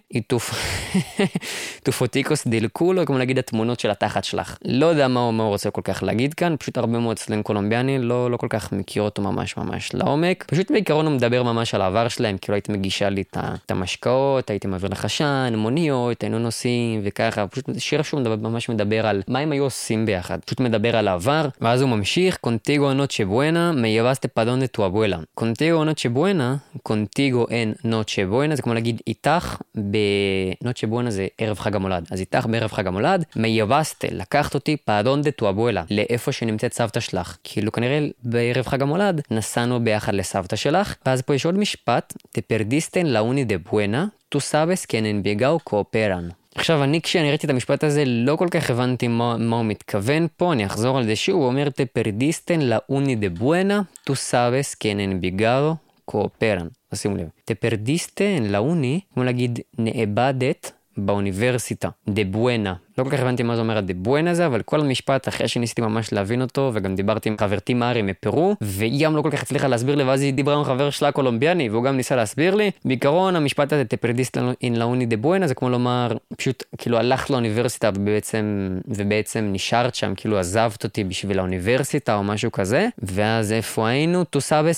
tú 1.83 1.97
foticos 1.97 2.47
del 2.51 2.69
culo, 2.69 3.07
כמו 3.07 3.19
להגיד 3.19 3.39
התמונות 3.39 3.81
של 3.81 3.91
התחת 3.91 4.25
שלך. 4.25 4.57
לא 4.65 4.87
יודע 4.87 5.09
מה 5.09 5.21
הוא 5.21 5.49
רוצה 5.49 5.71
כל 5.71 5.81
כך 5.85 6.03
להגיד 6.03 6.35
כאן, 6.35 6.57
פשוט 6.59 6.79
הרבה 6.79 6.99
מאוד 6.99 7.19
סלנג 7.19 7.45
קולומביאני, 7.45 7.99
לא, 7.99 8.31
לא 8.31 8.37
כל 8.37 8.47
כך 8.51 8.73
מכיר 8.73 9.03
אותו 9.03 9.23
ממש 9.23 9.57
ממש 9.57 9.95
לעומק. 9.95 10.45
פשוט 10.49 10.71
בעיקרון 10.71 11.07
הוא 11.07 11.15
מדבר 11.15 11.43
ממש 11.43 11.75
על 11.75 11.83
העבר 11.83 12.09
שלהם, 12.09 12.39
כאילו 12.39 12.55
היית 12.55 12.69
מגישה 12.69 13.09
לי 13.09 13.23
את 13.37 13.71
המשקאות, 13.71 14.51
הייתי 14.51 14.69
מעביר 14.69 14.91
לך 14.91 15.11
עשן, 15.11 15.53
מוניות, 15.57 16.23
היינו 16.23 16.39
נוסעים 16.39 17.01
וככה, 17.05 17.47
פשוט 17.47 17.65
שיר 17.79 18.03
שהוא 18.03 18.21
ממש 18.21 18.69
מדבר 18.69 19.07
על 19.07 19.23
מה 19.29 19.39
הם 19.39 19.53
היו 19.53 19.65
עושים 19.65 20.07
ביחד. 20.07 20.39
פשוט 20.45 20.61
מדבר 20.61 20.97
על 20.97 21.09
העבר, 21.09 21.49
ואז 21.61 21.83
הוא 21.83 21.91
ממשיך, 21.91 22.37
contigo 22.37 22.92
noche 22.95 23.25
buena, 23.25 23.73
me 23.73 23.93
llevaste 23.93 24.29
pa 24.29 24.45
donde 24.45 24.69
tu 24.69 24.83
abuela. 24.85 25.19
contigo 25.35 25.85
noche 25.85 26.09
buena, 26.09 26.59
contigo 26.83 27.47
en 27.51 27.75
noche 27.85 28.25
buena, 28.31 28.55
זה 28.55 28.63
כמו 28.63 28.75
להגיד 28.75 29.01
איתך 29.07 29.57
ב 29.75 29.94
noche 29.94 30.87
buena 30.87 31.11
זה 31.11 31.27
ערב 31.39 31.59
חג 31.59 31.77
המולד. 31.77 32.07
אז 32.11 32.21
איתך 32.21 32.47
בערב 32.47 32.73
חג 32.73 32.87
המולד, 32.87 33.25
me 33.37 33.50
llevaste, 33.50 34.09
לקחת 34.11 34.55
אותי 34.55 34.77
פעדון 34.77 35.23
דה 35.23 35.31
טואבואלה, 35.31 35.85
לאיפה 35.91 36.33
שנמצאת 36.33 36.73
סבתא 36.73 37.01
שלך. 37.01 37.37
כאילו 37.45 37.73
כנראה 37.73 38.07
בערב 38.23 38.67
חג 38.67 38.83
המולד 38.83 39.21
נסענו 39.31 39.85
ביחד 39.85 40.15
לסבתא 40.15 40.57
שלך, 40.57 40.95
ואז 41.07 41.23
פה 41.23 41.35
יש 41.35 41.47
עוד 41.47 41.59
משפט, 41.59 42.15
תפרדיסטן 42.33 43.07
לאוני 43.07 43.45
דה 43.45 43.59
בואנה, 43.59 44.07
tu 44.33 44.41
sabes 44.41 44.87
que 44.87 44.97
en 44.97 45.05
Envigao 45.05 45.59
cooperan. 45.71 46.42
עכשיו, 46.55 46.85
אני 46.85 47.01
כשאני 47.01 47.29
ראיתי 47.29 47.47
את 47.47 47.51
המשפט 47.51 47.85
הזה, 47.85 48.05
לא 48.07 48.37
כל 48.37 48.49
כך 48.51 48.71
הבנתי 48.71 49.09
מה, 49.09 49.37
מה 49.37 49.57
הוא 49.57 49.65
מתכוון 49.65 50.27
פה, 50.37 50.53
אני 50.53 50.67
אחזור 50.67 50.99
על 50.99 51.05
זה 51.05 51.17
שוב, 51.17 51.37
הוא 51.37 51.47
אומר, 51.47 51.69
te 51.69 51.99
perdiste 51.99 52.55
en 52.55 52.63
la 52.71 52.93
uni 52.93 53.17
de 53.17 53.41
buena, 53.41 53.83
tú 54.07 54.13
sabes 54.15 54.77
que 54.81 54.91
en 54.91 55.01
Envigado 55.01 55.77
cooperan. 56.05 56.69
שימו 56.95 57.17
לב. 57.17 57.29
te 57.51 57.55
perdiste 57.55 58.37
en 58.39 58.53
la 58.53 58.61
uni, 58.61 59.01
כמו 59.15 59.25
להגיד, 59.25 59.59
נאבדת 59.79 60.73
באוניברסיטה, 60.97 61.89
דה 62.09 62.25
בואנה. 62.25 62.75
לא 62.99 63.05
כל 63.05 63.11
כך 63.11 63.21
הבנתי 63.21 63.43
מה 63.43 63.57
זה 63.57 63.63
אומר 63.63 63.79
הדה 63.79 63.95
בואנה 63.95 64.31
הזה, 64.31 64.47
אבל 64.47 64.63
כל 64.63 64.81
המשפט, 64.81 65.29
אחרי 65.29 65.49
שניסיתי 65.49 65.83
ממש 65.83 66.13
להבין 66.13 66.43
אותו, 66.43 66.71
וגם 66.75 66.95
דיברתי 66.95 67.29
עם 67.29 67.39
חברתי 67.39 67.75
מארי 67.75 68.03
מפרו, 68.03 68.57
והיא 68.61 69.05
גם 69.05 69.17
לא 69.17 69.23
כל 69.23 69.31
כך 69.31 69.43
הצליחה 69.43 69.69
להסביר 69.69 69.95
לי, 69.95 70.05
ואז 70.05 70.21
היא 70.21 70.33
דיברה 70.33 70.57
עם 70.57 70.65
חבר 70.65 70.91
שלה 70.91 71.13
קולומביאני, 71.13 71.69
והוא 71.69 71.85
גם 71.85 71.97
ניסה 71.97 72.17
להסביר 72.17 72.55
לי. 72.55 72.71
בעיקרון, 72.85 73.37
המשפט 73.37 73.73
הזה, 73.73 73.85
תפרדיסט 73.85 74.39
אין 74.63 74.77
לאוני 74.77 75.07
דה 75.07 75.17
בואנה, 75.17 75.47
זה 75.47 75.55
כמו 75.55 75.71
לומר, 75.71 76.17
פשוט 76.37 76.65
כאילו 76.79 76.99
הלכת 76.99 77.31
לאוניברסיטה 77.31 77.91
ובעצם, 77.95 78.79
ובעצם 78.89 79.49
נשארת 79.53 79.95
שם, 79.95 80.13
כאילו 80.17 80.39
עזבת 80.39 80.85
אותי 80.85 81.05
בשביל 81.05 81.39
האוניברסיטה 81.39 82.15
או 82.15 82.23
משהו 82.25 82.53
כזה, 82.53 82.89
ואז 82.99 83.53
איפה 83.53 83.89
היינו? 83.89 84.25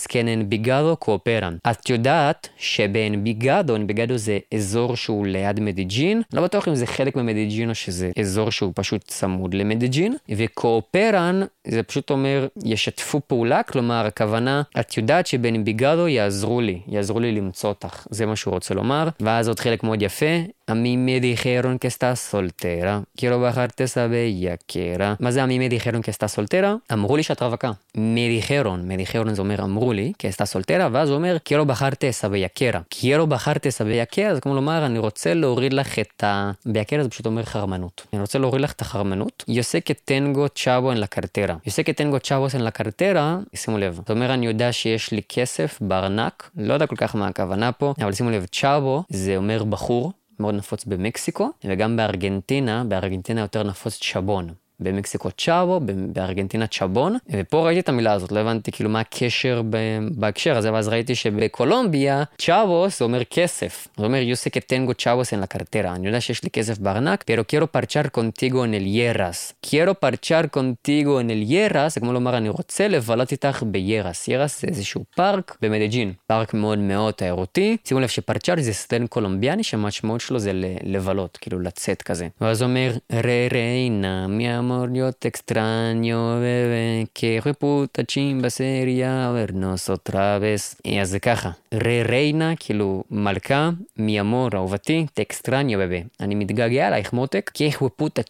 Que 0.09 0.19
en 0.19 0.29
Envigado 0.29 1.07
cooperan. 1.07 1.71
את 1.71 1.91
יודעת 1.91 2.49
שבאנביגדו, 2.57 3.77
אנביגדו 3.77 4.17
זה 4.17 4.39
אזור 4.55 4.97
שהוא 4.97 5.27
ליד 5.27 5.61
מדיג'ין, 5.61 6.23
לא 6.33 6.43
בטוח 6.43 6.69
אם 6.69 6.75
זה 6.75 6.87
חלק 6.87 7.17
ממדיג'ין 7.17 7.71
או 7.71 7.75
שזה 7.75 8.04
אזור 8.21 8.51
שהוא 8.51 8.73
פשוט 8.75 9.05
צמוד 9.05 9.55
למדיג'ין, 9.55 10.17
וקואופרן 10.29 11.41
זה 11.67 11.83
פשוט 11.83 12.11
אומר 12.11 12.47
ישתפו 12.65 13.21
פעולה, 13.27 13.63
כלומר 13.63 14.07
הכוונה, 14.07 14.63
את 14.81 14.97
יודעת 14.97 15.27
שבאנביגדו 15.27 16.09
יעזרו 16.09 16.61
לי, 16.61 16.81
יעזרו 16.89 17.21
לי 17.21 17.33
למצוא 17.33 17.69
אותך, 17.69 18.07
זה 18.11 18.27
מה 18.27 18.37
שהוא 18.37 18.55
רוצה 18.55 18.75
לומר, 18.75 19.09
ואז 19.21 19.49
עוד 19.49 19.61
חלק 19.61 19.83
מאוד 19.83 20.03
יפה, 20.03 20.27
A 20.67 20.75
mí 20.75 20.97
me 20.97 21.21
dijeron 21.21 21.79
que 21.79 21.89
estás 21.89 22.21
soltera, 22.21 23.05
quiero 23.15 23.39
bajarte 23.39 23.85
esa 23.85 24.07
bellaquera. 24.07 25.17
מה 25.21 25.31
זה 25.31 25.43
a 25.43 25.47
mí 25.47 25.59
me 25.59 25.69
dijeron 25.69 26.01
que 26.03 26.11
estás 26.11 26.33
soltera? 26.33 26.79
אמרו 26.93 27.17
לי 27.17 27.23
שאת 27.23 27.43
רווקה. 27.43 27.71
me 27.95 28.41
dijeron, 28.41 28.89
me 28.89 28.97
dijeron 28.97 29.35
זה 29.35 29.43
אומר 29.43 29.63
אמרו 29.63 29.93
que 30.19 30.29
estás 30.29 30.51
soltera, 30.57 30.89
הוא 31.07 31.15
אומר 31.15 31.37
quiero 31.45 31.67
bajarte 31.67 32.09
esa 32.09 32.29
bellaquera. 32.29 32.85
quiero 32.89 33.27
bajarte 33.27 33.69
esa 33.69 33.85
bellaquera 33.85 34.35
זה 34.35 34.41
כמו 34.41 34.55
לומר 34.55 34.87
אני 34.87 34.99
רוצה 34.99 35.35
להוריד 35.35 35.73
לך 35.73 35.99
את 35.99 36.25
ה... 36.25 36.51
bellaquera 36.67 37.03
זה 37.03 37.09
פשוט 37.09 37.27
אומר 37.27 37.43
חרמנות. 37.43 38.07
אני 38.13 38.21
רוצה 38.21 38.39
להוריד 38.39 38.63
לך 38.63 38.73
את 38.73 38.81
החרמנות. 38.81 39.45
yo 39.49 39.63
sé 39.63 39.83
que 39.83 39.95
tengo 39.95 40.49
chavo 40.49 40.93
en 40.93 41.01
la 41.01 41.09
cartera. 41.09 41.59
yo 41.67 41.73
sé 41.73 41.85
que 41.85 41.95
tengo 41.95 42.19
chavos 42.19 42.55
en 42.55 42.65
la 42.65 42.71
cartera, 42.71 43.45
שימו 43.55 43.79
לב. 43.79 43.95
זאת 43.95 44.11
אומרת 44.11 44.31
אני 44.31 44.47
יודע 44.47 44.73
שיש 44.73 45.13
לי 45.13 45.21
כסף 45.29 45.79
בארנק, 45.81 46.51
לא 46.57 46.75
יודע 46.75 46.87
כל 46.87 46.97
כך 46.97 47.17
מה 47.17 47.27
הכוונה 47.27 47.73
פה, 47.73 47.95
אבל 48.01 48.13
שימו 48.13 48.31
לב, 48.31 48.47
צ'אבו 48.53 49.05
זה 49.09 49.37
אומר 49.37 49.65
בחור. 49.65 50.13
מאוד 50.41 50.55
נפוץ 50.55 50.85
במקסיקו, 50.85 51.51
וגם 51.65 51.97
בארגנטינה, 51.97 52.85
בארגנטינה 52.85 53.41
יותר 53.41 53.63
נפוץ 53.63 53.99
chabón. 54.13 54.64
במקסיקו 54.81 55.31
chavo, 55.31 55.81
בארגנטינה 56.13 56.67
chabón, 56.67 57.17
ופה 57.31 57.67
ראיתי 57.67 57.81
את 57.81 57.89
המילה 57.89 58.13
הזאת, 58.13 58.33
לא 58.33 58.41
הבנתי 58.41 58.73
כאילו 58.73 58.91
מה 58.91 59.01
הקשר 59.01 59.63
בהקשר 60.11 60.57
הזה, 60.57 60.73
ואז 60.73 60.89
ראיתי 60.89 61.15
שבקולומביה 61.15 62.23
chavos 62.39 62.99
זה 62.99 63.05
אומר 63.05 63.25
כסף. 63.25 63.89
זה 63.97 64.05
אומר 64.05 64.19
yo 64.19 64.35
sé 64.35 64.51
que 64.51 64.67
tengo 64.67 64.95
chavos 64.95 65.33
en 65.33 65.41
la 65.41 65.51
cartera, 65.51 65.95
אני 65.95 66.07
יודע 66.07 66.21
שיש 66.21 66.45
לי 66.45 66.51
כסף 66.51 66.79
בארנק, 66.79 67.23
pero 67.23 67.45
quiero 67.45 67.67
parchar 67.67 68.09
contigo 68.09 68.65
el 68.65 68.87
Lleras. 68.87 69.53
quiero 69.61 69.95
parchar 69.95 70.47
contigo 70.47 71.21
el 71.21 71.43
Lleras, 71.43 71.95
זה 71.95 72.01
כמו 72.01 72.13
לומר 72.13 72.37
אני 72.37 72.49
רוצה 72.49 72.89
לבלות 72.89 73.33
איתך 73.33 73.63
בירס. 73.67 74.29
ירס 74.29 74.61
זה 74.61 74.69
איזשהו 74.69 75.05
פארק 75.17 75.57
במדג'ין, 75.63 76.13
פארק 76.27 76.55
מאוד 76.55 76.79
מאוד 76.79 77.15
תיירותי. 77.15 77.77
שימו 77.85 78.01
לב 78.01 78.09
ש 78.09 78.19
parchar 78.19 78.55
זה 78.59 78.73
סלנג 78.73 79.07
קולומביאני 79.07 79.63
שהמשמעות 79.63 80.21
שלו 80.21 80.39
זה 80.39 80.53
לבלות, 80.83 81.39
כאילו 81.41 81.61
לצאת 81.61 82.03
כזה. 82.03 82.29
ואז 82.41 82.63
אומר 82.63 82.93
רה 83.13 83.49
ריינה, 83.53 84.27
מי 84.27 84.49
amor, 84.65 84.89
yo 84.93 85.13
te 85.13 85.29
extraño, 85.33 86.41
bebé, 86.41 87.07
que 87.17 87.41
puta 87.63 88.01
chimba 88.05 88.49
sería 88.51 89.31
vernos 89.31 89.89
otra 89.89 90.39
vez. 90.39 90.77
אז 91.03 91.11
זה 91.11 91.19
ככה, 91.19 91.51
רה 91.75 92.03
ריינה, 92.09 92.57
כאילו 92.57 93.05
מלכה, 93.11 93.71
מי 93.97 94.21
אמור, 94.21 94.49
אהובתי, 94.55 95.07
extraño, 95.21 95.77
bebé. 95.77 96.07
אני 96.21 96.35
מתגעגע 96.35 96.87
עלייך 96.87 97.13
מותק, 97.13 97.51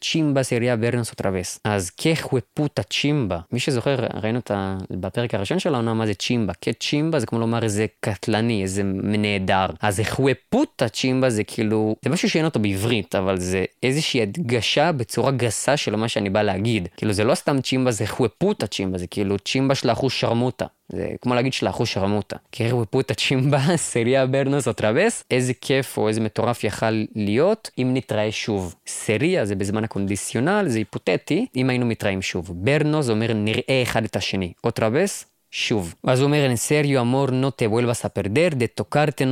chimba 0.01 0.45
sería 0.45 0.77
vernos 0.77 1.13
otra 1.17 1.31
vez. 1.31 1.59
אז 1.65 1.91
puta 2.59 2.83
chimba, 2.91 3.35
מי 3.53 3.61
שזוכר, 3.61 3.97
ראינו 4.23 4.39
אותה 4.39 4.77
בפרק 4.91 5.35
הראשון 5.35 5.59
של 5.59 5.75
העונה, 5.75 5.95
מה 5.95 6.07
זה 6.07 6.15
צ'ימבה. 6.15 6.53
כצ'ימבה 6.61 7.19
זה 7.19 7.27
כמו 7.27 7.39
לומר 7.39 7.63
איזה 7.63 7.87
קטלני, 8.01 8.63
איזה 8.63 8.83
נהדר. 8.85 9.67
אז 9.83 10.01
puta 10.55 10.89
chimba 10.93 11.31
זה 11.31 11.45
כאילו, 11.45 11.97
זה 12.05 12.11
משהו 12.11 12.31
שאין 12.31 12.45
אותו 12.45 12.61
בעברית, 12.61 13.15
אבל 13.15 13.39
זה 13.39 13.65
איזושהי 13.83 14.23
הדגשה 14.23 14.93
בצורה 14.93 15.31
גסה 15.31 15.77
של 15.77 15.97
מה 15.97 16.09
שאני 16.09 16.24
בא 16.31 16.43
להגיד. 16.43 16.89
כאילו 16.97 17.13
זה 17.13 17.25
לא 17.25 17.35
סתם 17.35 17.61
chimba, 17.61 17.91
זה 17.91 18.07
hijueputa 18.07 18.67
chimba, 18.67 18.99
זה 18.99 19.07
כאילו 19.07 19.39
chimba 19.39 19.75
של 19.75 19.91
האחושרמוטה. 19.91 20.67
זה 20.89 21.09
כמו 21.23 21.35
להגיד 21.35 21.53
של 21.53 21.67
האחושרמוטה. 21.67 21.89
qué 21.89 22.37
hijueputa 22.53 22.71
chimba, 22.71 23.15
sería 23.15 23.77
vernos 23.77 24.27
otra 24.27 24.69
vez, 24.69 25.25
איזה 25.31 25.53
כיף 25.61 25.99
או 25.99 26.09
איזה 26.09 26.21
מטורף 26.21 26.65
יכל 26.65 27.05
להיות 27.15 27.71
אם 27.79 27.91
נתראה 27.95 28.33
שוב. 28.33 28.75
sería 28.87 29.45
זה 29.45 29.55
בזמן 29.55 29.85
ה 29.85 29.91
condicional, 29.91 30.65
זה 30.69 30.79
היפותטי, 30.79 31.47
אם 31.57 31.71
היינו 31.71 31.87
מתראים 31.87 32.23
שוב. 32.23 32.51
vernos 32.55 33.09
אומר 33.09 33.33
נראה 33.33 33.83
אחד 33.83 34.05
את 34.05 34.17
השני. 34.17 34.53
otra 34.65 34.95
vez, 34.95 35.25
שוב. 35.55 35.95
ואז 36.05 36.21
הוא 36.21 36.27
אומר, 36.27 36.51
en 36.53 36.57
serio 36.57 37.01
amor 37.01 37.31
no 37.31 37.51
te 37.51 37.67
vuelvas 37.67 38.05
a 38.05 38.09
perder, 38.09 38.55
de 38.55 38.67
tocarte. 38.81 39.25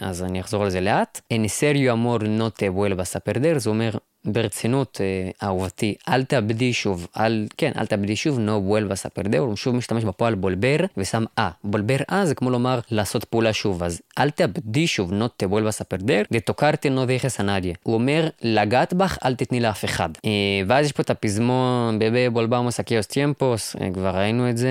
אז 0.00 0.22
אני 0.22 0.40
אחזור 0.40 0.62
על 0.62 0.70
זה 0.70 0.80
לאט. 0.80 1.20
en 1.32 1.46
serio 1.60 1.92
amor 1.92 2.22
no 2.22 2.50
te 2.60 2.68
vuelvas 2.74 3.16
זה 3.58 3.70
אומר, 3.70 3.90
ברצינות, 4.32 5.00
אהובתי, 5.42 5.94
אל 6.08 6.24
תאבדי 6.24 6.72
שוב, 6.72 7.06
אל, 7.18 7.46
כן, 7.56 7.72
אל 7.76 7.86
תאבדי 7.86 8.16
שוב, 8.16 8.38
no 8.38 8.70
vuelvas 8.70 9.06
a 9.06 9.20
perder, 9.20 9.38
הוא 9.38 9.56
שוב 9.56 9.76
משתמש 9.76 10.04
בפועל 10.04 10.34
בולבר 10.34 10.76
ושם 10.96 11.24
אה. 11.38 11.50
בולבר 11.64 11.96
אה 12.10 12.26
זה 12.26 12.34
כמו 12.34 12.50
לומר 12.50 12.80
לעשות 12.90 13.24
פעולה 13.24 13.52
שוב, 13.52 13.82
אז 13.82 14.00
אל 14.18 14.30
תאבדי 14.30 14.86
שוב, 14.86 15.10
no 15.10 15.24
te 15.42 15.46
vuelvas 15.46 15.80
a 15.80 15.94
perder, 15.94 16.34
de 16.34 16.40
tocarte 16.50 16.88
no 16.88 17.06
dejes 17.06 17.40
a 17.40 17.42
nadie. 17.42 17.76
הוא 17.82 17.94
אומר, 17.94 18.28
לגעת 18.42 18.94
בך, 18.94 19.18
אל 19.24 19.34
תתני 19.34 19.60
לאף 19.60 19.84
אחד. 19.84 20.08
ואז 20.66 20.86
יש 20.86 20.92
פה 20.92 21.02
את 21.02 21.10
הפזמון, 21.10 21.98
בבה 21.98 22.30
בולבמוס 22.30 22.80
אקיוס 22.80 23.06
טימפוס, 23.06 23.76
כבר 23.94 24.16
ראינו 24.16 24.50
את 24.50 24.56
זה, 24.56 24.70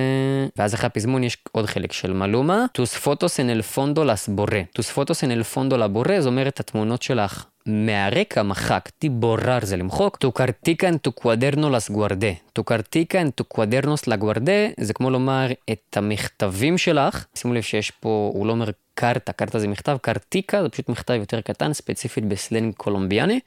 ואז 0.58 0.74
אחרי 0.74 0.88
הפזמון 0.88 1.24
יש 1.24 1.38
עוד 1.52 1.66
חלק 1.66 1.92
של 1.92 2.14
מלומה, 2.14 2.66
fotos 3.08 3.40
en 3.40 3.50
el 3.50 3.64
fondo 3.64 4.04
las 4.04 4.30
tus 4.74 4.88
fotos 4.92 5.24
en 5.24 5.32
el 5.32 5.44
fondo 5.44 5.78
la 5.78 5.88
borré, 5.88 6.20
זאת 6.20 6.28
אומרת 6.28 6.60
התמונות 6.60 7.02
שלך. 7.02 7.46
מהרקע 7.68 8.44
מחקתי, 8.44 9.10
בורר 9.10 9.60
זה 9.62 9.78
למחוק, 9.78 10.18
tu 10.26 10.28
cartica 10.40 10.84
en 10.84 11.08
tu 11.08 11.12
cuaderno 11.22 11.70
las 11.70 11.92
guardé. 11.96 12.60
tu 12.60 12.64
cartica 12.64 13.22
en 13.22 13.32
tu 13.32 13.44
cuadernos 13.56 14.08
la 14.08 14.18
guardé, 14.24 14.74
זה 14.80 14.94
כמו 14.94 15.10
לומר 15.10 15.48
את 15.72 15.98
המכתבים 15.98 16.78
שלך, 16.78 17.26
שימו 17.36 17.54
לב 17.54 17.62
שיש 17.62 17.92
פה, 17.92 18.32
הוא 18.34 18.48
לא 18.48 18.52
אומר 18.52 18.70
קרטה, 18.94 19.32
קרטה 19.32 19.60
זה 19.60 19.68
מכתב, 19.68 19.98
קרטיקה 20.02 20.64
זה 20.64 20.70
פשוט 20.70 20.90
מכתב 20.90 21.14
יותר 21.14 21.42
קטן, 21.42 21.74
ספציפית 21.74 22.26
בסלנג 22.26 22.74
קולומביאני. 22.74 23.40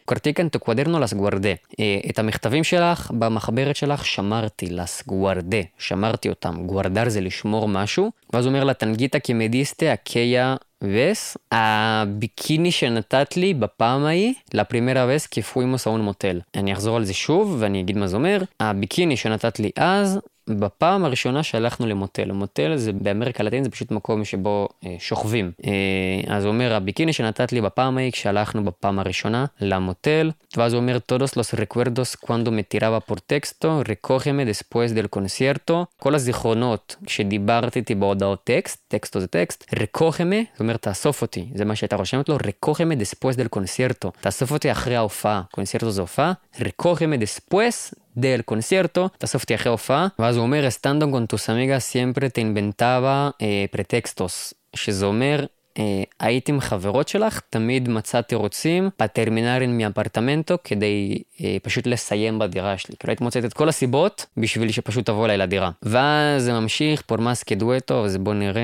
cuaderno 0.64 0.98
las 1.04 1.14
guardé. 1.14 1.82
את 2.10 2.18
המכתבים 2.18 2.64
שלך, 2.64 3.10
במחברת 3.18 3.76
שלך, 3.76 4.06
שמרתי, 4.06 4.66
guardé, 5.08 5.66
שמרתי 5.78 6.28
אותם. 6.28 6.66
גוארדר 6.66 7.08
זה 7.08 7.20
לשמור 7.20 7.68
משהו, 7.68 8.10
ואז 8.32 8.44
הוא 8.44 8.52
אומר 8.52 8.64
לה, 8.64 8.74
תנגיטה 8.74 9.18
כמדיסטה, 9.18 9.94
אקיה 9.94 10.56
ves 10.84 11.36
הביקיני 11.52 12.70
שנתת 12.70 13.36
לי 13.36 13.54
בפעם 13.54 14.04
ההיא, 14.04 14.34
לפרימרה 14.54 15.06
ves 15.06 15.28
כי 15.30 15.42
פוימוס 15.42 15.86
ההון 15.86 16.00
מוטל. 16.00 16.40
אני 16.54 16.72
אחזור 16.72 16.96
על 16.96 17.04
זה 17.04 17.14
שוב 17.14 17.56
ואני 17.58 17.80
אגיד 17.80 17.98
מה 17.98 18.06
זה 18.06 18.16
אומר. 18.16 18.42
הביקיני 18.60 19.16
שנתת 19.16 19.60
לי 19.60 19.70
אז, 19.76 20.18
בפעם 20.48 21.04
הראשונה 21.04 21.42
שהלכנו 21.42 21.86
למוטל, 21.86 22.30
המוטל 22.30 22.76
זה 22.76 22.92
באמריקה 22.92 23.42
הלטינית 23.42 23.64
זה 23.64 23.70
פשוט 23.70 23.90
מקום 23.90 24.24
שבו 24.24 24.68
אה, 24.86 24.96
שוכבים. 24.98 25.52
אה, 25.64 26.36
אז 26.36 26.44
הוא 26.44 26.52
אומר, 26.52 26.74
הביקיני 26.74 27.12
שנתת 27.12 27.52
לי 27.52 27.60
בפעם 27.60 27.98
ההיא 27.98 28.12
כשהלכנו 28.12 28.64
בפעם 28.64 28.98
הראשונה 28.98 29.44
למוטל, 29.60 30.30
ואז 30.56 30.72
הוא 30.72 30.80
אומר, 30.80 30.98
todos 31.12 31.36
los 31.36 31.54
recuerdos 31.54 32.16
cuando 32.26 32.50
me 32.50 32.62
tiraba 32.74 33.00
por 33.00 33.20
texto, 33.20 33.84
recógeme 33.84 34.44
después 34.44 34.94
del 34.94 35.08
concierto, 35.16 35.72
כל 35.96 36.14
הזיכרונות 36.14 36.96
כשדיברת 37.06 37.76
איתי 37.76 37.94
בהודעות 37.94 38.44
טקסט, 38.44 38.80
טקסטו 38.88 39.20
זה 39.20 39.26
טקסט, 39.26 39.64
recógeme, 39.74 40.50
זאת 40.52 40.60
אומרת 40.60 40.82
תאסוף 40.82 41.22
אותי, 41.22 41.48
זה 41.54 41.64
מה 41.64 41.76
שהייתה 41.76 41.96
רושמת 41.96 42.28
לו, 42.28 42.36
recógeme 42.36 43.00
después 43.02 43.36
del 43.36 43.58
concierto, 43.58 44.08
תאסוף 44.20 44.52
אותי 44.52 44.72
אחרי 44.72 44.96
ההופעה, 44.96 45.42
קונצרטו 45.52 45.90
זה 45.90 46.00
הופעה, 46.00 46.32
recógeme 46.56 47.16
después 47.22 47.94
del 48.19 48.43
concierto, 48.45 49.09
בסוף 49.23 49.45
תהיה 49.45 49.55
אחרי 49.57 49.71
הופעה, 49.71 50.07
ואז 50.19 50.35
הוא 50.35 50.43
אומר, 50.43 50.67
estando 50.67 51.05
con 51.11 51.27
tus 51.27 51.49
amigas 51.49 51.83
siempre 51.83 52.29
te 52.29 52.41
inventaba 52.41 53.31
eh, 53.39 53.67
pretextos, 53.71 54.53
שזה 54.75 55.05
אומר, 55.05 55.45
אה, 55.78 56.02
הייתי 56.20 56.52
עם 56.52 56.60
חברות 56.60 57.08
שלך, 57.08 57.40
תמיד 57.50 57.88
מצא 57.88 58.20
תירוצים 58.20 58.90
בטרמינרים 59.02 59.78
מאפרטמנטו 59.78 60.56
כדי 60.64 61.22
אה, 61.44 61.56
פשוט 61.62 61.86
לסיים 61.86 62.38
בדירה 62.38 62.78
שלי. 62.78 62.96
כאילו 62.98 63.10
הייתי 63.10 63.24
מוצאת 63.24 63.44
את 63.44 63.52
כל 63.52 63.68
הסיבות 63.68 64.26
בשביל 64.36 64.72
שפשוט 64.72 65.06
תבוא 65.06 65.24
אליי 65.24 65.38
לדירה. 65.38 65.70
ואז 65.82 66.42
זה 66.42 66.52
ממשיך, 66.52 67.02
פורמס 67.02 67.42
כדואטו, 67.42 68.04
אז 68.04 68.16
בוא 68.16 68.34
נראה, 68.34 68.62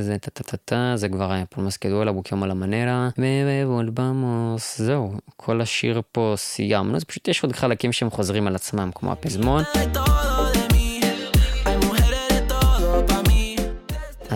זה 0.00 0.18
טה 0.18 0.30
טה 0.30 0.42
טה 0.42 0.56
טה, 0.56 0.92
זה 0.94 1.08
כבר 1.08 1.32
היה 1.32 1.46
פורמס 1.46 1.76
כדואלה, 1.76 2.12
בוקיום 2.12 2.42
על 2.42 2.50
המנרה, 2.50 3.08
ובולבמוס, 3.18 4.78
זהו, 4.78 5.12
כל 5.36 5.60
השיר 5.60 6.02
פה 6.12 6.34
סיימנו, 6.36 6.96
אז 6.96 7.04
פשוט 7.04 7.28
יש 7.28 7.42
עוד 7.42 7.52
חלקים 7.52 7.92
שהם 7.92 8.10
חוזרים 8.10 8.46
על 8.46 8.54
עצמם, 8.54 8.90
כמו 8.94 9.12
הפזמון. 9.12 9.62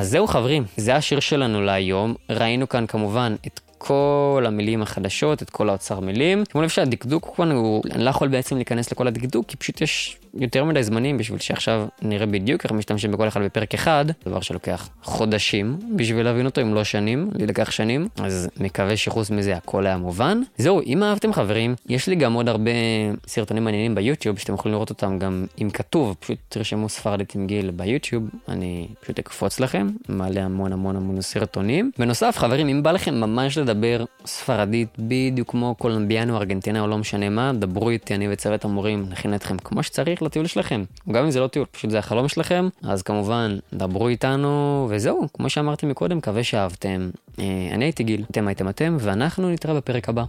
אז 0.04 0.10
זהו 0.10 0.26
חברים, 0.26 0.64
זה 0.76 0.96
השיר 0.96 1.20
שלנו 1.20 1.62
להיום. 1.62 2.14
ראינו 2.30 2.68
כאן 2.68 2.86
כמובן 2.86 3.34
את 3.46 3.60
כל 3.78 4.44
המילים 4.46 4.82
החדשות, 4.82 5.42
את 5.42 5.50
כל 5.50 5.68
האוצר 5.68 6.00
מילים. 6.00 6.44
שימו 6.52 6.62
לב 6.62 6.68
שהדקדוק 6.68 7.34
כאן 7.36 7.50
הוא, 7.50 7.82
אני 7.92 8.04
לא 8.04 8.10
יכול 8.10 8.28
בעצם 8.28 8.56
להיכנס 8.56 8.92
לכל 8.92 9.06
הדקדוק, 9.06 9.46
כי 9.46 9.56
פשוט 9.56 9.80
יש 9.80 10.16
יותר 10.36 10.64
מדי 10.64 10.82
זמנים 10.82 11.18
בשביל 11.18 11.38
שעכשיו 11.38 11.86
נראה 12.02 12.26
בדיוק 12.26 12.64
איך 12.64 12.72
משתמשים 12.72 13.12
בכל 13.12 13.28
אחד 13.28 13.42
בפרק 13.42 13.74
אחד, 13.74 14.04
דבר 14.26 14.40
שלוקח 14.40 14.88
חודשים 15.02 15.78
בשביל 15.96 16.24
להבין 16.24 16.46
אותו, 16.46 16.60
אם 16.60 16.74
לא 16.74 16.84
שנים, 16.84 17.30
לי 17.34 17.46
לקח 17.46 17.70
שנים, 17.70 18.08
אז 18.16 18.48
מקווה 18.60 18.96
שחוץ 18.96 19.30
מזה 19.30 19.56
הכל 19.56 19.86
היה 19.86 19.96
מובן. 19.96 20.40
זהו, 20.58 20.80
אם 20.86 21.02
אהבתם 21.02 21.32
חברים, 21.32 21.74
יש 21.88 22.06
לי 22.06 22.16
גם 22.16 22.32
עוד 22.32 22.48
הרבה 22.48 22.70
סרטונים 23.26 23.64
מעניינים 23.64 23.94
ביוטיוב, 23.94 24.38
שאתם 24.38 24.54
יכולים 24.54 24.74
לראות 24.74 24.90
אותם 24.90 25.18
גם 25.18 25.46
אם 25.62 25.70
כתוב, 25.70 26.16
פשוט 26.20 26.38
תרשמו 26.48 26.88
ספרדית 26.88 27.34
עם 27.34 27.46
גיל 27.46 27.70
ביוטיוב, 27.70 28.28
אני 28.48 28.88
פשוט 29.00 29.18
אקפוץ 29.18 29.60
לכם, 29.60 29.88
מעלה 30.08 30.44
המון 30.44 30.72
המון 30.72 30.96
המון 30.96 31.20
סרטונים. 31.20 31.90
בנוסף, 31.98 32.34
חברים, 32.38 32.68
אם 32.68 32.82
בא 32.82 32.92
לכם 32.92 33.14
ממש 33.14 33.58
לדבר 33.58 34.04
ספרדית 34.26 34.88
בדיוק 34.98 35.50
כמו 35.50 35.74
קולומביאנו, 35.78 36.36
ארגנטינה 36.36 36.80
או 36.80 36.86
לא 36.86 36.98
משנה 36.98 37.28
מה, 37.28 37.52
דברו 37.52 37.90
איתי, 37.90 38.14
אני 38.14 38.32
וצוות 38.32 38.64
המורים 38.64 39.06
נכין 39.10 39.34
אתכם 39.34 39.56
כמו 39.58 39.82
שצריך 39.82 40.22
לטיול 40.24 40.46
שלכם. 40.46 40.84
גם 41.12 41.24
אם 41.24 41.30
זה 41.30 41.40
לא 41.40 41.46
טיול, 41.46 41.66
פשוט 41.70 41.90
זה 41.90 41.98
החלום 41.98 42.28
שלכם, 42.28 42.68
אז 42.82 43.02
כמובן, 43.02 43.58
דברו 43.72 44.08
איתנו, 44.08 44.86
וזהו, 44.90 45.26
כמו 45.34 45.50
שאמרתי 45.50 45.86
מקודם, 45.86 46.18
מקווה 46.18 46.44
שאהבתם. 46.44 47.10
אה, 47.38 47.44
אני 47.72 47.84
הייתי 47.84 48.04
גיל, 48.04 48.24
אתם 48.30 48.48
הייתם 48.48 48.68
אתם, 48.68 48.96
ואנחנו 49.00 49.50
נתראה 49.50 49.74
בפרק 49.74 50.08
הבא. 50.08 50.24